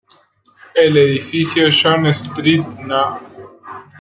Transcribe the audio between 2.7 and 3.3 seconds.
No.